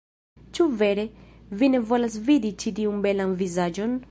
[0.57, 1.05] Ĉu vere?
[1.61, 3.99] Vi ne volas vidi ĉi tiun belan vizaĝon?